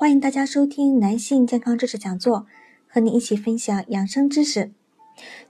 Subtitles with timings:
[0.00, 2.46] 欢迎大家收听男性健康知识讲座，
[2.88, 4.72] 和你一起分享养生知识。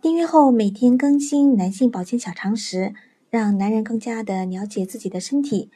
[0.02, 2.92] 订阅后每天更新男性保健小常识，
[3.30, 5.70] 让男人更加的了解自己的身体。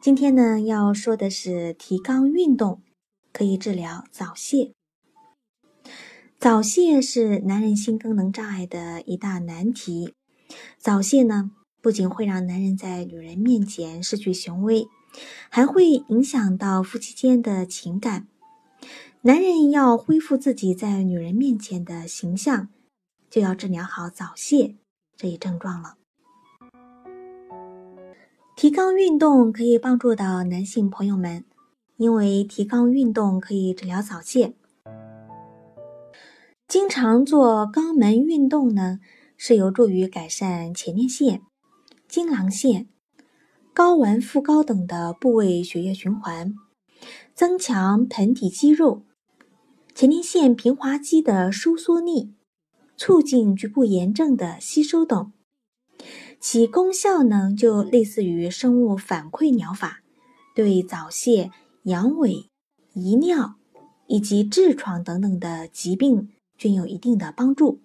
[0.00, 2.82] 今天呢，要说的是提肛运动
[3.32, 4.72] 可以治疗早泄。
[6.40, 10.12] 早泄是男人性功能障碍的一大难题。
[10.76, 14.88] 早泄呢，不仅会让男人在女人面前失去雄威。
[15.48, 18.26] 还会影响到夫妻间的情感。
[19.22, 22.68] 男人要恢复自己在女人面前的形象，
[23.30, 24.74] 就要治疗好早泄
[25.16, 25.96] 这一症状了。
[28.56, 31.44] 提肛运动可以帮助到男性朋友们，
[31.96, 34.54] 因为提肛运动可以治疗早泄。
[36.68, 38.98] 经常做肛门运动呢，
[39.36, 41.42] 是有助于改善前列腺、
[42.08, 42.88] 精囊腺。
[43.74, 46.54] 睾丸、副睾等的部位血液循环，
[47.34, 49.02] 增强盆底肌肉、
[49.94, 52.34] 前列腺平滑肌的收缩力，
[52.98, 55.32] 促进局部炎症的吸收等，
[56.38, 60.02] 其功效呢就类似于生物反馈疗法，
[60.54, 61.50] 对早泄、
[61.84, 62.48] 阳痿、
[62.92, 63.54] 遗尿
[64.06, 67.80] 以及痔疮等等的疾病均有一定的帮助。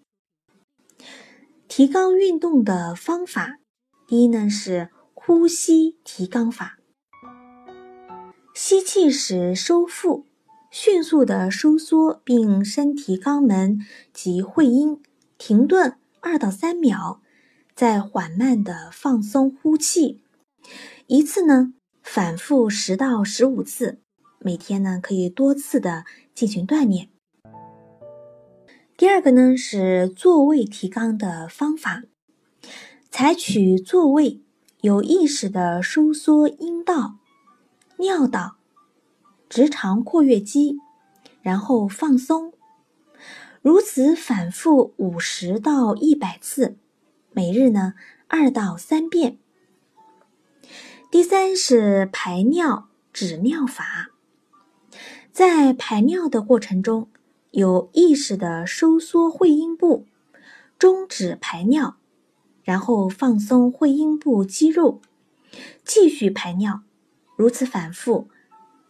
[1.69, 3.59] 提高运动的方法，
[4.05, 4.89] 第一呢是。
[5.27, 6.79] 呼吸提肛法，
[8.55, 10.25] 吸气时收腹，
[10.71, 15.03] 迅速的收缩并伸提肛门及会阴，
[15.37, 17.19] 停顿二到三秒，
[17.75, 20.23] 再缓慢的放松呼气。
[21.07, 23.99] 一次呢，反复十到十五次，
[24.39, 27.09] 每天呢可以多次的进行锻炼。
[28.95, 32.03] 第二个呢是坐位提肛的方法，
[33.11, 34.41] 采取坐位。
[34.81, 37.15] 有意识的收缩阴道、
[37.97, 38.57] 尿道、
[39.49, 40.77] 直肠括约肌，
[41.41, 42.53] 然后放松，
[43.63, 46.77] 如此反复五十到一百次，
[47.31, 47.95] 每日呢
[48.27, 49.39] 二到三遍。
[51.09, 54.11] 第三是排尿止尿法，
[55.31, 57.09] 在排尿的过程中，
[57.49, 60.05] 有意识的收缩会阴部，
[60.77, 61.97] 终止排尿。
[62.67, 64.99] 然后放松会阴部肌肉，
[65.85, 66.81] 继续排尿，
[67.37, 68.27] 如此反复，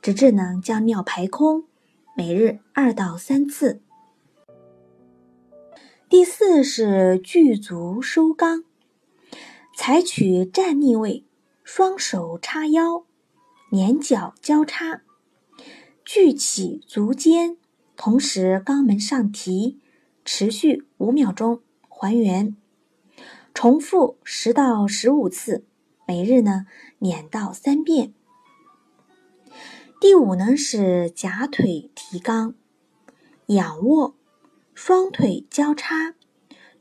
[0.01, 1.65] 直至能将尿排空。
[2.15, 3.83] 每日二到三次。
[6.09, 8.63] 第四是聚足收肛，
[9.75, 11.23] 采取站立位，
[11.63, 13.05] 双手叉腰，
[13.69, 15.03] 捻脚交叉，
[16.03, 17.55] 聚起足尖，
[17.95, 19.77] 同时肛门上提，
[20.25, 22.57] 持续五秒钟，还原。
[23.59, 25.65] 重复十到十五次，
[26.07, 26.67] 每日呢
[26.99, 28.13] 两到三遍。
[29.99, 32.53] 第五呢是夹腿提肛，
[33.47, 34.15] 仰卧，
[34.75, 36.13] 双腿交叉，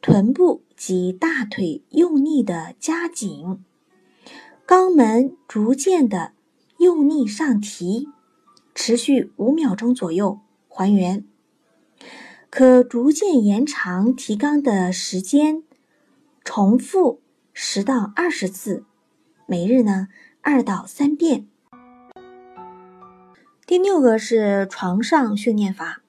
[0.02, 3.64] 臀部及大腿用力的夹紧，
[4.66, 6.32] 肛门逐渐的
[6.76, 8.10] 用力上提，
[8.74, 11.26] 持续五秒钟左右，还原。
[12.50, 15.62] 可逐渐延长提肛的时间。
[16.46, 17.20] 重复
[17.52, 18.84] 十到二十次，
[19.46, 20.06] 每日呢
[20.42, 21.48] 二到三遍。
[23.66, 26.02] 第六个是床上训练法，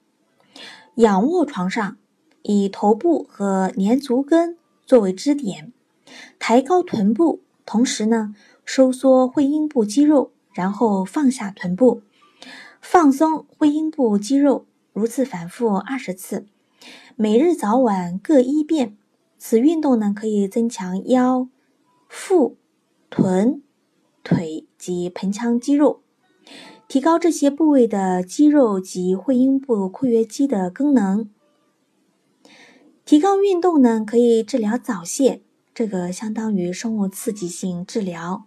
[0.94, 1.96] 仰卧床上，
[2.42, 4.56] 以头部和连足跟
[4.86, 5.72] 作为支点，
[6.38, 8.32] 抬高臀部，同时呢
[8.64, 12.02] 收缩会阴部肌肉，然后放下臀部，
[12.80, 16.46] 放松会阴部肌肉，如此反复二十次，
[17.16, 18.96] 每日早晚各一遍。
[19.38, 21.48] 此运动呢，可以增强腰、
[22.08, 22.56] 腹、
[23.08, 23.62] 臀、
[24.24, 26.02] 腿及盆腔肌肉，
[26.88, 31.30] 提高这些部位的肌肉及会阴部括约肌的功能。
[33.04, 35.40] 提高运动呢，可以治疗早泄，
[35.72, 38.44] 这个相当于生物刺激性治疗，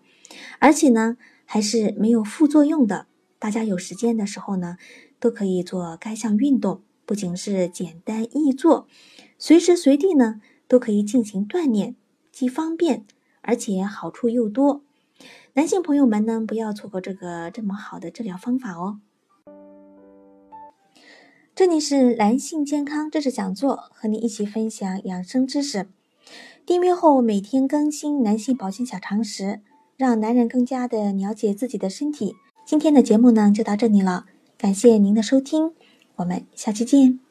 [0.59, 3.07] 而且呢，还是没有副作用的。
[3.39, 4.77] 大家有时间的时候呢，
[5.19, 8.87] 都可以做该项运动，不仅是简单易做，
[9.39, 10.41] 随时随地呢。
[10.71, 11.97] 都可以进行锻炼，
[12.31, 13.05] 既方便
[13.41, 14.83] 而且好处又多。
[15.55, 19.01] 男性朋友们呢，不要错过这个这么好的治疗方法哦。
[21.53, 25.89] 这里是男性健康知识讲座，和你一起分享养生知识。
[26.65, 29.59] 订阅后每天更新男性保健小常识，
[29.97, 32.35] 让男人更加的了解自己的身体。
[32.65, 34.25] 今天的节目呢就到这里了，
[34.57, 35.73] 感谢您的收听，
[36.15, 37.30] 我们下期见。